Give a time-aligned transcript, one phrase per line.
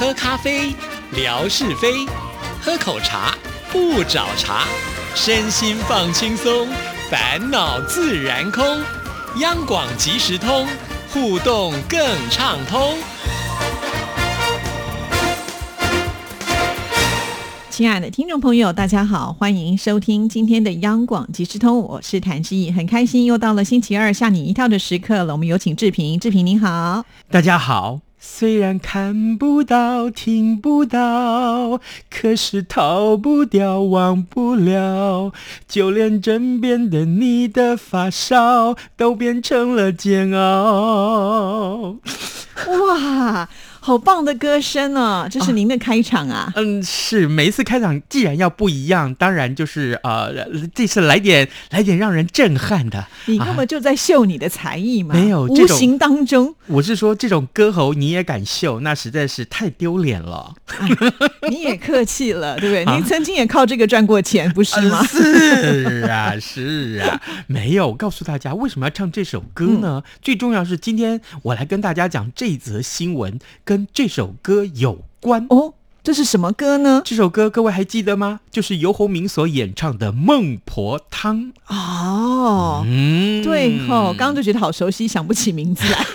[0.00, 0.74] 喝咖啡，
[1.12, 2.08] 聊是非；
[2.62, 3.34] 喝口茶，
[3.70, 4.64] 不找茬。
[5.14, 6.66] 身心放轻松，
[7.10, 8.64] 烦恼自然空。
[9.40, 10.66] 央广即时通，
[11.12, 12.00] 互动更
[12.30, 12.96] 畅通。
[17.68, 25.34] 亲爱的听众朋友，大家好，欢迎收听今天的央广即时通，我是谭志毅，很开心又到了星期二吓你一跳的时刻了。
[25.34, 28.00] 我们有请志平，志平您好，大家好。
[28.22, 35.32] 虽然看不到、听不到，可是逃不掉、忘不了，
[35.66, 41.96] 就连枕边的你的发梢都变成了煎熬。
[42.68, 43.48] 哇！
[43.90, 45.26] 好棒的歌声哦！
[45.28, 46.52] 这是您的开场啊。
[46.54, 50.32] 嗯，是每一次开场既然要不一样，当然就是呃，
[50.72, 53.04] 这次来点来点让人震撼的。
[53.26, 55.12] 你根本就在秀你的才艺嘛！
[55.12, 60.54] 没有，无形当中，我是说这种歌喉你也敢秀，那实在是太丢脸了。
[61.48, 62.84] 你也客气了，对不对？
[62.94, 65.02] 您曾经也靠这个赚过钱，不是吗？
[65.02, 67.88] 是啊，是啊，没有。
[67.88, 70.04] 我告诉大家为什么要唱这首歌呢？
[70.22, 73.36] 最重要是今天我来跟大家讲这则新闻。
[73.64, 77.02] 跟这首歌有关哦，这是什么歌呢？
[77.04, 78.40] 这首歌各位还记得吗？
[78.50, 82.82] 就是游鸿明所演唱的《孟婆汤》哦。
[82.86, 86.06] 嗯，对哦，刚刚就觉得好熟悉，想不起名字来。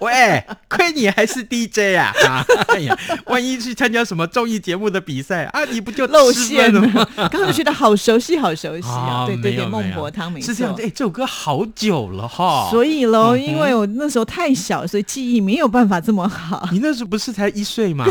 [0.00, 2.12] 喂，亏你还是 DJ 啊！
[2.68, 7.06] 哎呀，万一去参加什么综艺节目的比赛啊，你不就露馅了吗？
[7.30, 9.24] 刚刚觉得好熟悉，好熟悉啊！
[9.26, 10.74] 对对对，孟婆汤没错，是这样。
[10.78, 12.68] 哎，这首歌好久了哈。
[12.70, 16.68] 所以喽，因为我那时候太小，所以记忆没有办法这么好。
[16.72, 18.04] 你那时候不是才一岁吗？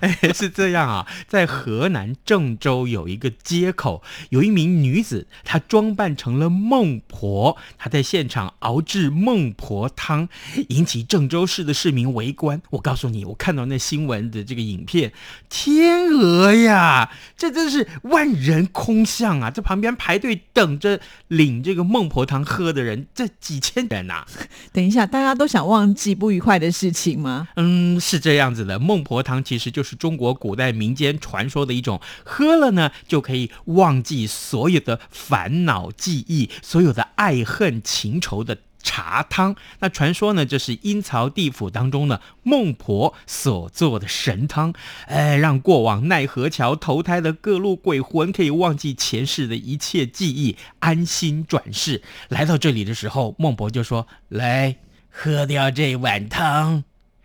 [0.00, 9.39] 哎，是这样啊，在河南郑州有一个街口，有一名女子，她装扮成了孟婆，她在现场熬制孟。
[9.40, 10.28] 孟婆汤
[10.68, 12.60] 引起郑州市的市民围观。
[12.68, 15.14] 我告诉你，我看到那新闻的这个影片，
[15.48, 19.50] 天鹅呀，这真是万人空巷啊！
[19.50, 24.26] 这旁边排队等着领这个孟婆汤喝的人，这几千人呐。
[24.74, 27.48] 等一下，大家都想忘记不愉快的事情吗？
[27.56, 28.78] 嗯，是这样子的。
[28.78, 38.58] 孟婆汤其实就是中国古代民间传说的一种，喝了呢就可以忘记所有的烦恼记忆，所有的爱恨情仇的。
[38.82, 44.72] 茶汤，那传说呢，这是阴曹地府当中的孟婆所做的神汤，
[45.06, 52.02] 哎，让过往奈何桥投胎的各路鬼魂可以忘记前世的一切记忆，安心转世。
[52.28, 54.76] 来到这里的时候，孟婆就说：“来，
[55.10, 56.84] 喝掉这碗汤，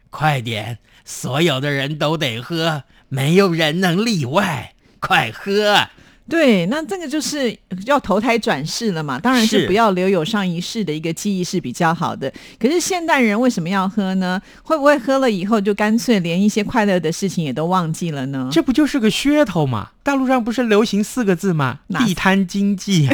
[0.10, 5.88] 快点，所有的人都得喝，没有人能例外，快喝。”
[6.28, 7.56] 对，那这个就是
[7.86, 9.20] 要投胎转世了嘛？
[9.20, 12.32] 当然是不要留有上一世的一个记忆是比较好的。
[12.60, 14.42] 可是现代人为什么要喝呢？
[14.64, 18.50] 会不会喝了以后就干脆连一些快乐的事情也都忘记了呢？
[18.52, 19.90] 这不就是个噱头吗？
[20.02, 21.80] 大陆上不是流行四个字吗？
[21.90, 23.08] 地摊经济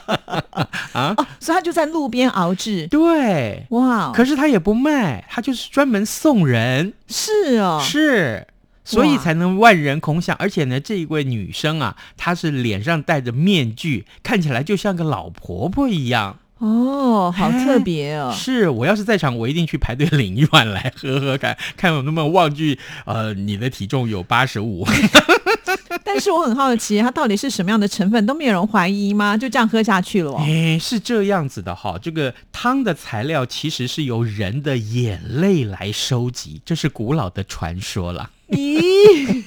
[0.92, 1.14] 啊！
[1.40, 2.86] 所以他就在路边熬制。
[2.88, 4.12] 对，哇！
[4.12, 6.92] 可是他也不卖，他就是专门送人。
[7.08, 8.46] 是哦，是。
[8.86, 16.38] 所以才能万人空巷，而且呢，这一位女生啊，她是脸上戴着面具，看起来就像个老婆婆一样。
[16.58, 18.32] 哦，好特别哦！
[18.34, 24.86] 是我要是在场，我一定去排队领一碗来喝喝看， 看有能不能忘记呃你的体重有八十五。
[26.02, 29.36] 但是我很好奇，它到底是什么样的成分，都没有人怀疑吗？
[29.36, 30.34] 就这样喝下去了？
[30.38, 31.98] 哎，是这样子的哈。
[32.00, 38.30] 这个汤的材料其实是由人的眼泪来收集，这是古老的传说了。
[38.48, 39.42] 咦，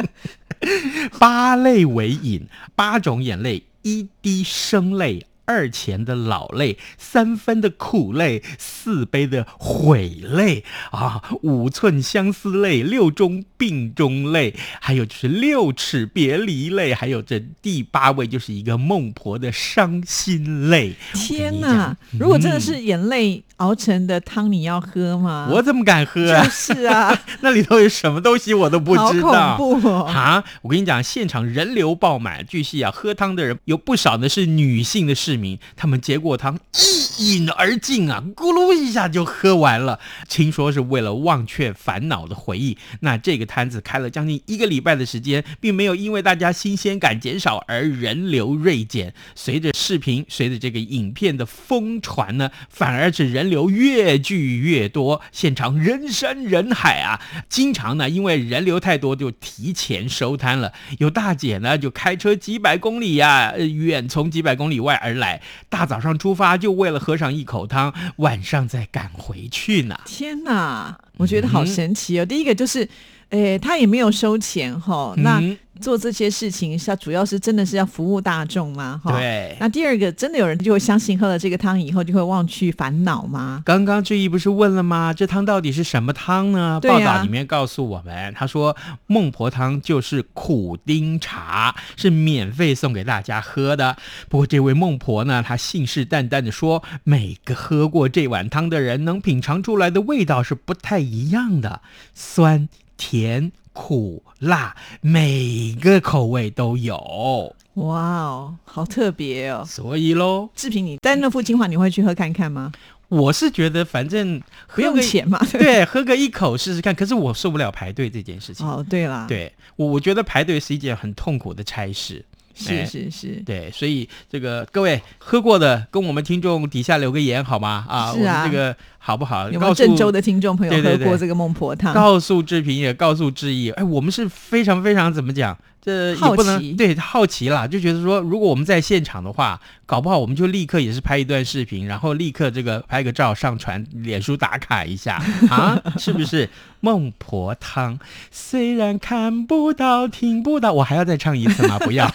[1.18, 5.26] 八泪为饮，八种眼泪，一滴生泪。
[5.44, 20.94] 二钱的老泪，三分的苦泪，四杯的悔泪啊，五寸相思泪，六中病中泪，还有就是六尺别离泪，还有这第八位就是一个孟婆的伤心泪。
[21.14, 21.96] 天哪！
[22.18, 25.48] 如果真的是眼泪熬成的汤，你要喝吗？
[25.50, 26.44] 我怎么敢喝啊？
[26.48, 29.56] 是啊， 那里头有什么东西我都不知道。
[29.56, 30.42] 恐怖啊！
[30.62, 40.00] 我跟你讲，现场人流爆满，据悉啊，喝汤的人有不少呢是女性的市民，他们接过汤一饮而尽啊，咕噜一下就喝完了。
[40.28, 42.76] 听说是为了忘却烦恼的回忆。
[43.00, 49.14] 那这个摊子开了将近一个礼拜的时间，并没有因为大家新鲜感减少而人流锐减。
[49.36, 53.52] 随着视频，随着这个影片的疯传呢，反而是人。
[53.52, 57.20] 流越聚越多，现场人山人海啊！
[57.50, 60.72] 经常呢，因为人流太多，就提前收摊了。
[60.98, 70.00] 有大姐呢，就开车几百公里呀，远从几百公里外而来，大早上出发，就为了喝上一口汤，晚上再赶回去呢。
[70.06, 72.24] 天哪，我觉得好神奇哦！
[72.24, 72.88] 第一个就是。
[73.32, 75.42] 哎，他也没有收钱哈，那
[75.80, 79.00] 做这些事情是主要是真的是要服务大众吗？
[79.02, 79.56] 哈，对。
[79.58, 83.62] 那第二个，真的有人就会相信喝了这个汤以后就会忘去烦恼吗？
[83.64, 85.14] 刚刚志毅不是问了吗？
[85.14, 86.78] 这汤到底是什么汤呢？
[86.82, 88.76] 报道里面告诉我们，他说
[89.06, 93.96] 孟婆汤就是苦丁茶，是免费送给大家喝的。
[94.28, 101.80] 不过这位孟婆呢，她信誓旦旦的说，每个喝过这碗汤的人能品尝出来的味道是不太一样的，
[102.14, 102.68] 酸。
[103.04, 107.56] 甜、苦、辣，每个口味都有。
[107.74, 109.64] 哇哦，好特别哦！
[109.66, 112.70] 所以喽，志平，你但那副精华，你会去喝看看吗？
[113.08, 114.40] 我是觉得反正
[114.72, 116.94] 不用钱嘛， 对，喝个一口试试看。
[116.94, 118.64] 可是我受不了排队这件事情。
[118.64, 122.24] 哦，对啦，对我我觉得排队是一件很痛苦的差事。
[122.62, 127.84] 是是是，对，所以这个各位喝过的，跟我们听众底下留个言好吗？
[127.88, 129.50] 啊，是啊，这个好不好？
[129.50, 131.92] 有没有郑州的听众朋友喝过这个孟婆汤？
[131.92, 135.56] 告诉志平也告诉志毅，哎，我们是非常非常怎么讲？
[135.84, 145.20] 这也不能对好奇啦，就觉得说，如果我们在现场的话，搞不好我们就立刻也是拍一段视频，然后立刻这个拍个照上传脸书打卡一下
[145.50, 146.48] 啊，是不是？
[146.84, 147.96] 孟婆汤
[148.32, 151.78] 虽然看不到听不到，我还要再唱一次吗？
[151.78, 152.10] 不要，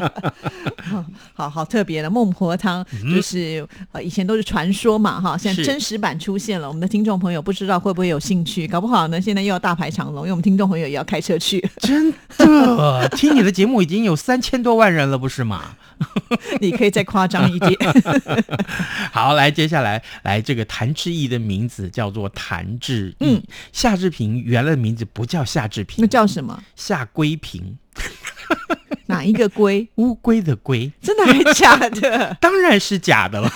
[1.34, 2.82] 好好特别的孟婆汤，
[3.14, 8.66] 就是呃以前都是传说嘛哈，现在真实版出现了，我们的听众朋友不知道会不会有兴趣？
[8.66, 12.81] 搞不好呢，现在又要大排长龙，因为我们听众朋友也要开车去，真的。
[12.82, 15.76] 呃，听你的节目已经有三千多万人了，不是吗？
[16.60, 17.72] 你可以再夸张一点。
[19.12, 23.40] 好，来，接下来来这个谭志毅的名字叫做谭志毅，
[23.72, 26.60] 夏志平原来的名字不叫夏志平，那叫什么？
[26.74, 27.78] 夏归平。
[29.06, 29.86] 哪一个龟？
[29.96, 30.90] 乌龟的龟？
[31.02, 32.36] 真的还是假的？
[32.40, 33.50] 当然是假的 了。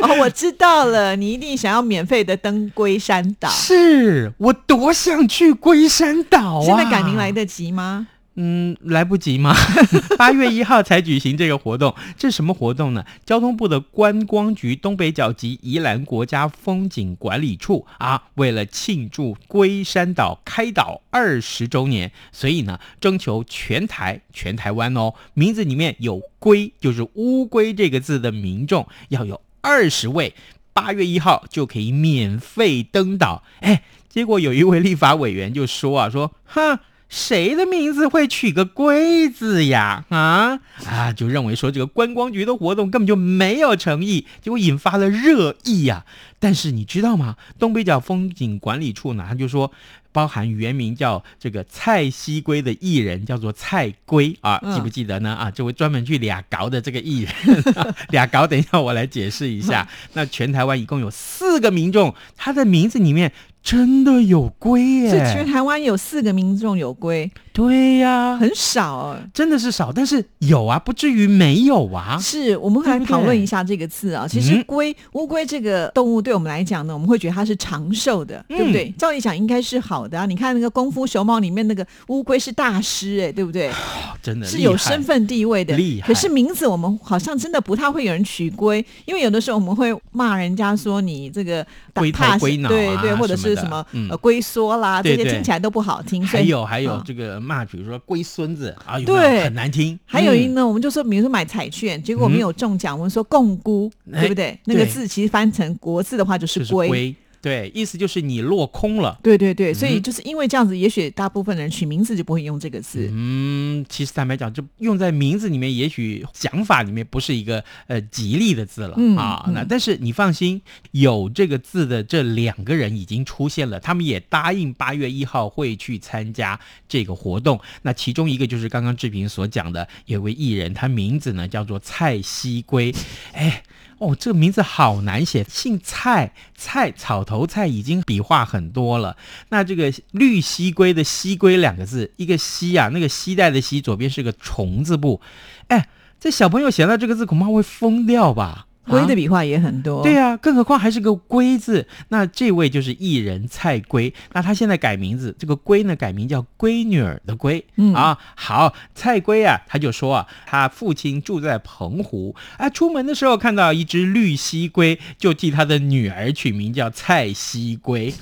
[0.00, 3.48] 哦，我知道了，你一定想要免费的登龟山岛。
[3.48, 6.64] 是我多想去龟山岛啊！
[6.64, 8.08] 现在改名来得及吗？
[8.36, 9.54] 嗯，来不及吗？
[10.16, 13.04] 八月一号才举行这个活动，这是什么活动呢？
[13.26, 30.32] 交通部的观光局东北角及宜兰国家风景管理处啊，为了庆祝龟山岛开岛二十周年，所以呢，征求全台全台湾哦，名字里面有“龟”就是乌龟这个字的民众，要有二十位，
[30.72, 33.42] 八月一号就可以免费登岛。
[33.60, 36.78] 哎，结果有一位立法委员就说啊，说哼。
[37.10, 40.04] 谁的名字会取个“龟”字呀？
[40.10, 46.04] 啊啊，就认为说这个观光局的活动根本就没有诚意，结果引发了热议呀。
[46.38, 47.36] 但是你知道吗？
[47.58, 49.72] 东北角风景管理处呢，他就说，
[50.12, 55.34] 包含原名叫这个蔡西龟的艺人叫做蔡龟啊，记不记得呢？
[55.34, 57.64] 啊，这位专门去俩搞的这个艺人，
[58.08, 59.86] 俩搞，等一下我来解释一下。
[60.14, 63.32] 那全台湾一共有四个民众，他的名字里面。
[63.62, 65.10] 真的有龟耶！
[65.32, 72.18] 全台湾有四个民众有龟，对呀，很少，真的是少，但是有啊，不至于没有啊。
[72.18, 74.26] 是我们来讨论一下这个字啊。
[74.26, 78.92] 其实龟乌龟这个动物对我们来讲呢，我们会觉得它是长寿的，对不对？
[78.96, 80.24] 照理讲应该是好的啊。
[80.24, 83.70] 你看那个《功夫熊猫》里面那个乌龟是大师，哎，对不对？
[84.22, 86.08] 真的是有身份地位的，厉害。
[86.08, 93.49] 可是名字我们好像真的不太会有人取龟，因为有的时候我们会骂人家说你这个龟怕龟脑，对对，或者是。
[93.56, 96.24] 什么呃龟缩啦，这些听起来都不好听。
[96.26, 99.98] 还有还有这个骂，比如说龟孙子啊，对，很难听。
[100.06, 104.58] 还有一呢，我们就说，比如说买彩券，结果没有中奖，我们说共估，对不对？
[104.64, 107.14] 那个字其实翻成国字的话就是龟。
[107.42, 109.18] 对，意思就是你落空了。
[109.22, 113.08] 对对对，所以就是因为这样子，也许大部分人取名字就不会用这个字。
[113.12, 119.50] 嗯，其实坦白讲，就用在名字里面，也许讲法里面不是一个呃吉利的字了啊。
[119.54, 127.58] 那但是你放心，有这个字的这两个人已经出现了，他们也答应八月一号会去参加这个活动。
[127.82, 132.94] 那其中一个就是刚刚志平所讲的，有位艺人，他名字呢叫做蔡西龟，
[133.32, 133.62] 哎。
[134.00, 139.14] 哦，这个名字好难写，姓蔡，蔡草头菜已经笔画很多了。
[139.50, 145.20] 那这个绿蜥龟的蜥龟两个字，一个蜥啊，那个西带的蜥，左边是个虫字部。
[145.68, 145.86] 哎，
[146.18, 148.66] 这小朋友写到这个字，恐怕会疯掉吧。
[148.90, 151.86] 龟的笔画也很多，对啊，更何况还是个龟字。
[152.08, 157.64] 那这位就是艺人蔡龟，那他现在改名字，这个龟呢改名叫龟女儿的龟。
[157.76, 168.12] 嗯啊，好，蔡龟啊，他就说啊，他父亲住在澎湖，啊，出门的时候看到一只绿蜥龟，就替他的女儿取名叫蔡西龟。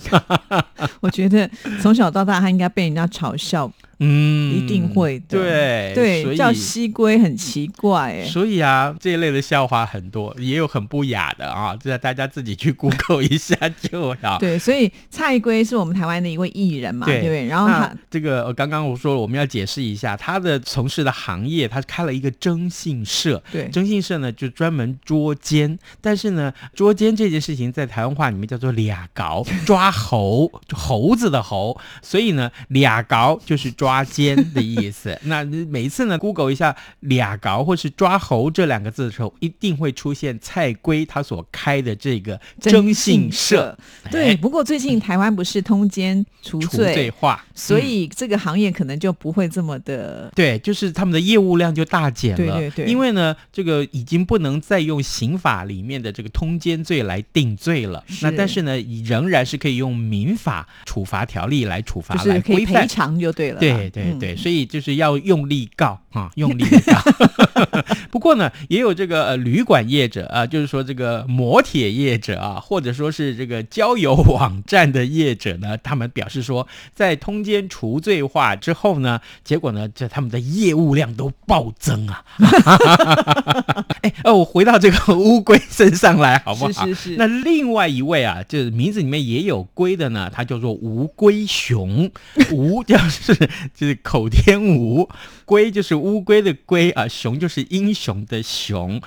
[1.00, 3.72] 我觉得从小到大他应该被人家嘲笑。
[4.00, 5.38] 嗯，一定会的。
[5.38, 8.24] 对所对，以叫西龟很奇怪哎。
[8.24, 14.38] 所以啊，这一类的笑话很多，也有很不雅的啊，这大家自己去 Google 一下就好。
[14.38, 17.46] 对，所以蔡龟是我们台湾的一位艺人嘛，对对不对？
[17.46, 23.42] 然后那他这个呃刚刚我说了我们要解释一下，他的从事的行业，他开了一个征信社。
[23.50, 35.18] 对征信社呢，就专门捉奸，但是呢，捉奸这件事情在台湾话里面叫做俩搞，抓猴，就猴子的猴，所以呢，俩搞就是抓奸的意思。
[35.24, 43.74] 那每一次呢，Google 一下俩搞或是抓猴这两个字的时候，一定会出现蔡圭他所开的这个征信社，
[44.10, 50.30] 对，哎不过最近台湾不是通奸除除罪，化，所嗯以这个行业可能就不会这么的。
[50.34, 52.36] 对，就是他们的业务量就大减了。
[52.36, 58.04] 对对对因为呢，这个已经不能再用刑法里面的这个通奸罪来定罪了。
[58.20, 62.86] 那但是呢，仍然是可以用民法处罚条例来处罚来就是可以赔规范。
[62.86, 63.60] 偿就对了啦。
[63.78, 66.98] 对对嗯对，所以就是要用力告啊，用力地告。
[68.10, 82.24] 不过呢，也有这个呃旅馆业者啊，就是说这个摩铁业者啊，或者说是这个交友网站的业者呢，他们表示说，在通奸除罪化之后呢，结果呢，这他们的业务量都暴增啊。
[84.18, 86.86] 哎，呃，我回到这个乌龟身上来好不好？
[86.86, 92.10] 是是是那另外一位啊，就是名字里面也有龟的呢，他叫做吴龟雄，
[92.52, 93.34] 吴就是
[93.74, 95.08] 就是口天吴，
[95.44, 99.00] 龟就是乌龟的龟啊，雄就是英雄的雄。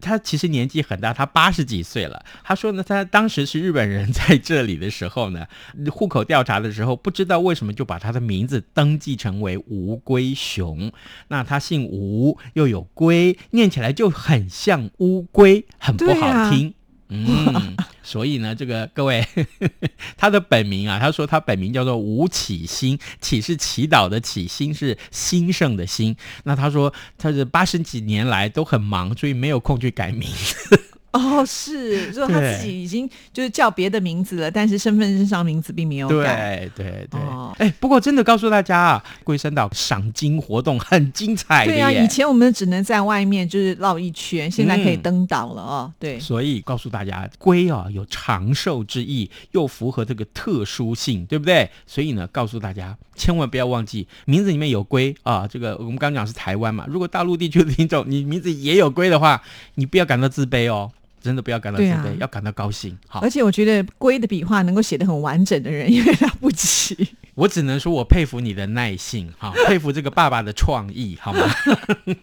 [0.00, 2.24] 他其实年纪很大，他八十几岁了。
[2.44, 5.46] 他说呢，他当时是日本人在这里的时候呢，
[5.90, 10.92] 户口调查的时候，不知道为什么就把他的名字登记成为吴龟雄。
[11.28, 16.74] 那他姓吴，又有龟，念起来就很像乌龟，很不好听。
[17.08, 19.24] 嗯，所以呢，这个各位，
[20.16, 26.16] 他的本名啊，他说他本名叫做吴启兴，启是祈祷的启，兴是兴盛的兴。
[26.44, 30.28] 那他说他是八十几年来都很忙，所以没有空去改名。
[31.16, 36.70] 哦，是，就是他自己已经就是叫别的名字了，但是身份证上名字并没有改。
[36.76, 45.92] 对对对，哦哎、不过真的告诉大家啊，龟山岛赏金活动很精彩的对啊，以前我们只能在外面就是绕一圈，现在可以嗯登岛了哦。
[45.98, 51.70] 对，所以告诉大家，龟啊有长寿之意，又符合这个特殊性，对不对？
[51.86, 55.46] 所以呢，告诉大家千万不要忘记名字里面有龟啊。
[55.46, 59.42] 这个我们刚讲是台湾嘛，如果大陆地区的听众你名字也有龟的话，
[59.74, 60.90] 你不要感到自卑哦，
[61.26, 62.96] 真的不要感到自卑，啊要感到高兴。
[63.06, 67.08] 好而，且我觉得龟的笔画能够写得很完整的人， 因为了不起。
[67.34, 71.40] 我只能说我佩服你的耐性，哈，佩服这个爸爸的创意，好吗？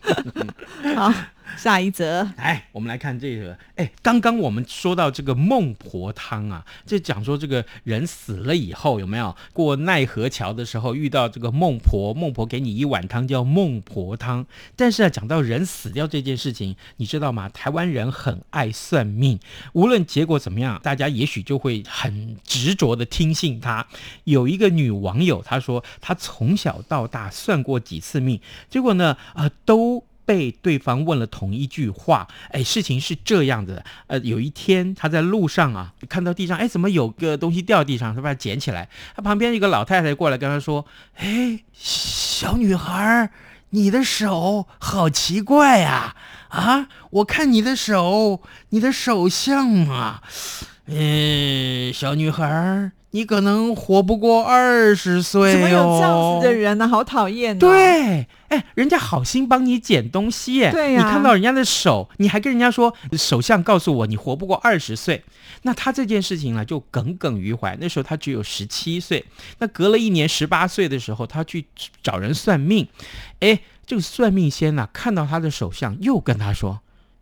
[0.96, 1.14] 好，
[1.58, 2.24] 下一则。
[2.38, 3.58] 来，我们来看这个。
[3.76, 14.46] 哎，刚刚我们说到这个孟婆汤啊，就讲说这个人死了以后有没有过奈何桥的时候遇到这个孟婆，孟婆给你一碗汤叫孟婆汤。
[14.76, 17.50] 但是啊，讲到人死掉这件事情，你知道吗？
[17.50, 19.40] 台湾人很爱算命，
[19.74, 23.88] 无论结果怎么样，大家也许就会很执着的听信他。
[24.26, 30.04] 有一个女网友，她说她从小到大算过几次命，结果呢，啊、都。
[30.26, 43.30] 被对方问了同一句话，哎，事情是这样子的，呃，有一天他在路上啊，看到地上，哎，怎么有个东西掉地上，他把它捡起来，他旁边一个老太太过来跟他说，哎，小女孩，
[43.72, 46.16] 你的手好奇怪呀、
[46.50, 50.24] 啊，我看你的手，你的手相啊，
[50.86, 55.54] 嗯，小女孩，你可能活不过二十岁哦。
[55.54, 65.24] 怎么有这样子的人呢、好讨厌、哦。，对，哎，人家好心帮你捡东西耶，对呀你看到人家的手，你还跟人家说首相告诉我你活不过二十岁，
[65.62, 67.78] 那他这件事情呢就耿耿于怀。
[67.80, 69.24] 那时候他只有十七岁，
[69.60, 71.68] 那隔了一年十八岁的时候，他去
[72.02, 72.88] 找人算命，
[73.42, 76.80] 哎，这个算命先呢、看到他的手相，又跟他说，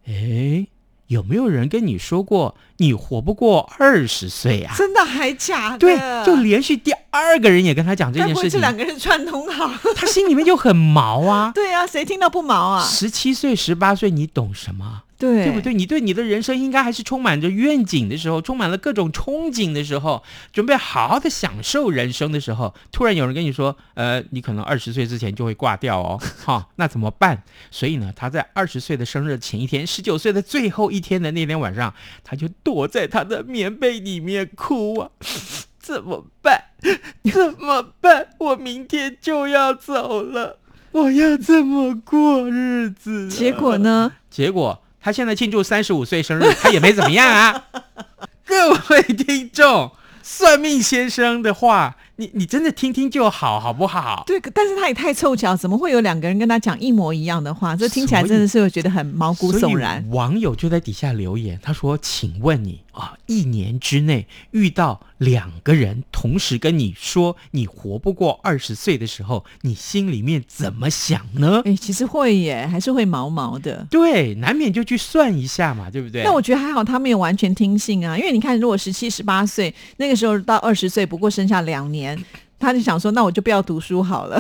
[0.08, 0.68] 哎。
[1.12, 4.74] 有没有人跟你说过你活不过二十岁啊？
[4.78, 5.78] 真的还假的？
[5.78, 9.70] 对，就连续第二个人也跟他讲这件事情，两个人串通好？
[9.94, 11.52] 他心里面就很毛啊。
[11.54, 12.82] 对啊，谁听到不毛啊？
[12.82, 15.04] 十七岁、十八岁，你懂什么？
[15.22, 15.62] 对，对不？
[15.62, 15.74] 对？
[15.74, 27.44] 你对你的人生应该还是充满着愿景的时候，充满了各种憧憬的时候，准备好好的享受人生的时候，突然有人跟你说，呃，你可能二十岁之前就会挂掉哦， 哈，那怎么办？
[27.70, 35.12] 所以呢，他在二十岁的生日前一天，十九岁的最后一天的那天晚上，他就躲在他的棉被里面哭啊。
[35.80, 36.66] 怎么办？
[37.32, 38.28] 怎么办？
[38.38, 40.60] 我明天就要走了，
[40.92, 43.78] 我要怎么过日子、结果？
[43.80, 44.14] 呢？
[44.30, 47.66] 结果他现在庆祝三十五岁生日，他也没怎么样啊。
[48.46, 49.92] 各位听众，
[50.22, 54.24] 算命先生的话，你你真的听听就好，好不好？
[54.28, 57.76] 对，但是他也太凑巧，怎么会有两个人跟他讲一模一样的话？
[57.76, 60.06] 这听起来真的是会觉得很毛骨悚然。
[60.10, 73.88] 网友就在底下留言，他说：“请问你啊，一年之内遇到两个人同时跟你说你活不过二十岁的时候，你心里面怎么想呢？”哎，其实会耶，还是会毛毛的。
[73.90, 76.24] 对，难免就去算一下嘛，对不对？
[76.24, 82.18] 那我觉得还好，他没有完全听信啊，因为你看，如果十七、十八岁那个时候到二十岁，不过剩下两年，
[82.60, 84.40] 他就想说，那我就不要读书好了，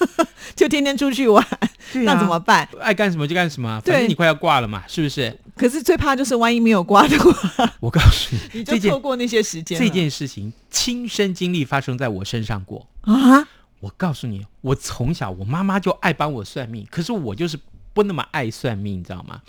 [0.54, 1.44] 就天天出去玩，
[1.94, 2.68] 那怎么办？
[2.80, 5.36] 爱干什么就干什么，反正你快要挂了嘛，是不是？
[5.56, 9.78] 可是最怕就是万一没有刮的话， 我告诉你， 你就错过那些时间。
[9.78, 13.48] 这件事情亲身经历发生在我身上过啊！
[13.80, 17.58] 我告诉你，我从小我妈妈就爱帮我算命，可是我就是
[17.92, 19.40] 不那么爱算命，你知道吗？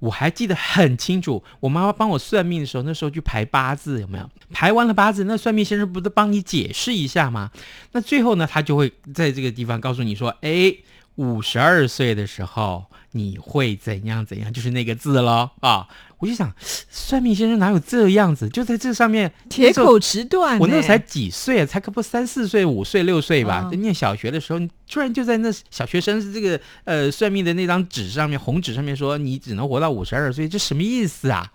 [0.00, 4.28] 我还记得很清楚，我妈妈帮我算命的时候，那时候去排八字，有没有？
[4.52, 7.50] 排完了八字，那算命先生不是帮你解释一下吗？
[7.92, 10.74] 那最后呢，他就会在这个地方告诉你说：“哎，
[11.14, 15.88] 五十二岁的时候你会怎样怎样，就是那个字喽啊。”
[16.20, 18.48] 我就想，算命先生哪有这样子？
[18.48, 20.58] 就在这上面铁口直断。
[20.58, 21.66] 我那时候才几岁啊？
[21.66, 23.68] 才可不三四岁、五岁、六岁吧？
[23.70, 31.52] 就念小学的时候，你突然就在那小学生是这个呃算命的那张纸上面，红纸上面说你只能活到五十二岁，这什么意思啊？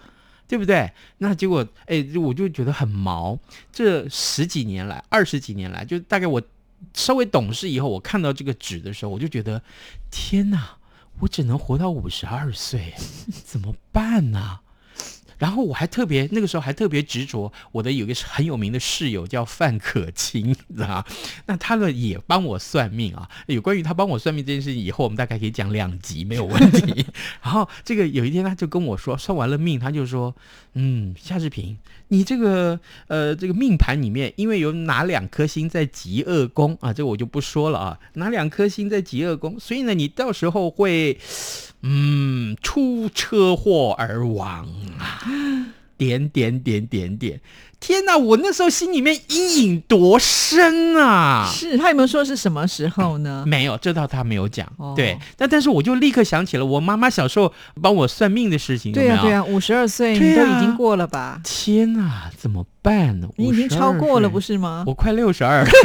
[0.48, 0.92] 对不对？
[1.18, 3.40] 那结果哎，我就觉得很毛。
[3.72, 6.40] 这十几年来，二十几年来，就大概我
[6.94, 9.60] 稍微懂事以后，我看到这个纸的时候，我就觉得
[10.12, 10.76] 天哪！
[11.20, 12.94] 我只能活到五十二岁，
[13.46, 14.60] 怎么办呢？
[15.38, 21.06] 然后我还特别那个时候还特别执着，我的有一个很有名的室友叫范可清，知道
[21.48, 23.30] 那他呢也帮我算命啊。
[23.48, 27.06] 有关于他帮我算命这件事情，以后我们大概可以讲两集没有问题。
[27.42, 30.36] 然后这个有一天他就跟我说，算完了命，他就说
[30.74, 31.78] ：“嗯，夏志平，
[32.10, 36.94] 你这个呃这个命盘里面，因为有哪两颗星在极恶宫啊？
[36.94, 41.18] 这我就不说了啊，哪两颗星在极恶宫，所以呢，你到时候会。”
[41.82, 44.68] 嗯，出车祸而亡
[45.00, 45.24] 啊！
[46.00, 47.42] 点点点点点，
[47.78, 48.18] 天哪！
[48.18, 51.46] 我那时候心里面阴影多深啊！
[51.54, 53.44] 是他有没有说是什么时候呢？
[53.46, 54.66] 没有，这倒他没有讲。
[54.96, 58.94] 对，但但是我就立刻想起了我妈妈小时候帮我算命的事情。
[58.94, 61.42] 对呀，对呀，五十二岁你都已经过了吧？
[61.44, 63.28] 天哪，怎么办呢？
[63.36, 64.86] 你已经超过了，不是吗？
[64.88, 65.68] 我快六十二。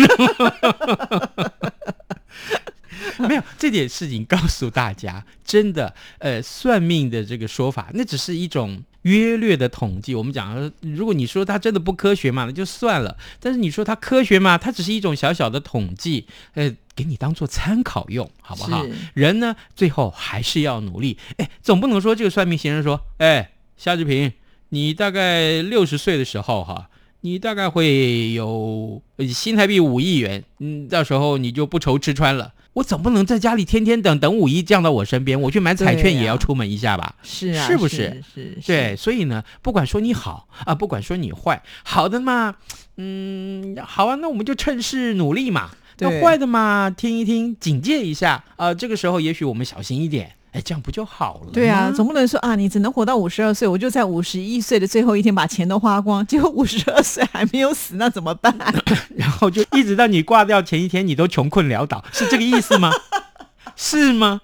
[3.28, 10.14] 没有这点事情告诉大家，真的，呃，算命的这个说法，那只是一种约略的统计。
[10.14, 18.84] 我们讲，如果你说它真的不科学嘛，那就算了；但是你说它科学嘛，它只是一种小小的统计，呃，给你当做参考用，好不好？
[19.14, 21.18] 人呢，最后还是要努力。
[21.36, 24.32] 哎，总不能说这个算命先生说，哎，夏志平，
[24.70, 26.90] 你大概六十岁的时候，哈。
[27.26, 29.00] 你大概会有
[29.32, 32.52] 新台币五亿元，嗯，到时候你就不愁吃穿了。
[32.74, 37.14] 我总不能在家里天天等等五一降到我身边，我去买彩券也要出门一下吧？
[37.22, 38.22] 是啊，是不是？
[38.34, 42.56] 是，对，所以呢，不管说你好啊，不管说你坏，好的嘛，
[42.96, 45.70] 嗯，好啊，那我们就趁势努力嘛。
[45.98, 48.74] 那坏的嘛，听一听，警戒一下啊。
[48.74, 50.32] 这个时候也许我们小心一点。
[50.54, 51.50] 哎，这样不就好了？
[51.52, 58.54] 对啊，总不能说啊，你只能活到五十二岁，我就在五十一岁的最后一天把钱都花光，结果五十二岁还没有死，那怎么办？
[59.16, 62.92] 然后就一直到你挂掉前一天，你都穷困潦倒，是这个意思吗？
[63.74, 64.40] 是吗？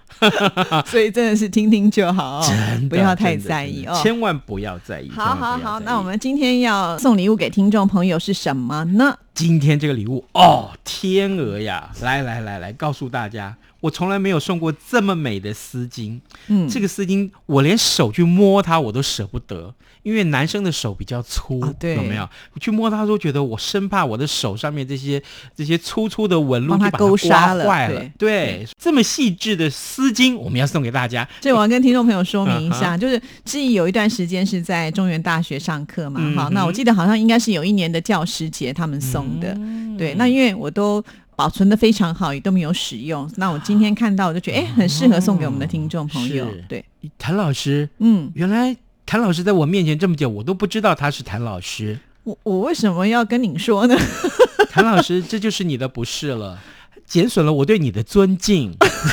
[0.84, 5.08] 所以真的是听听就好，真不要太在意哦，千万不要在意。
[5.10, 9.16] 好好好，那我们今天要送礼物给听众朋友是什么呢？
[9.32, 13.56] 今天这个礼物哦，天鹅呀，来来来来，告诉大家。
[13.80, 22.28] 我从来没有送过这么美的丝巾，嗯，这个丝巾我连手去摸它我都舍不得，因为男生的手比较粗，对，有没有？
[22.60, 25.22] 去摸它都觉得我生怕我的手上面这些
[25.56, 28.02] 这些粗粗的纹路就把它勾杀了，坏了。
[28.18, 31.26] 对，这么细致的丝巾我们要送给大家。
[31.40, 39.56] 这我要跟听众朋友说明一下，就是志毅有一段时间是在中原大学上课嘛，好，那我记得好像应该是有一年的教师节他们送的，
[39.96, 41.02] 对，那因为我都。
[41.40, 43.26] 保存的非常好，也都没有使用。
[43.36, 46.46] 那我今天看到，我就觉得哎，很适合送给我们的听众朋友。
[46.68, 46.84] 对，
[47.16, 48.76] 谭老师，嗯，原来
[49.06, 51.98] 谭老师在我面前这么久，我都不知道他是谭老师。
[52.24, 53.96] 我我为什么要跟你说呢？
[54.68, 56.58] 谭老师，这就是你的不是了，
[57.06, 58.76] 减损了我对你的尊敬。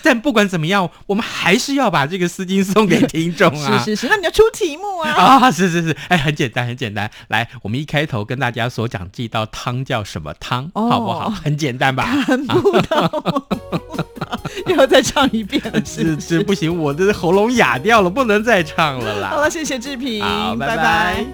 [0.00, 3.78] 但不管怎么样，我们还是要把这个丝巾送给听众啊！
[3.84, 5.10] 是是是，那你要出题目啊！
[5.10, 7.10] 啊，是是是，哎，很简单，很简单。
[7.28, 11.28] 来，我们一开头跟大家所讲这道汤叫什么汤，好不好？
[11.28, 12.06] 很简单吧？
[12.24, 13.48] 看不到，
[14.68, 15.60] 又再唱一遍。
[15.84, 19.30] 是是，不行，我的喉咙哑掉了，不能再唱了啦。
[19.30, 21.26] 好了，谢谢志平，好，拜拜。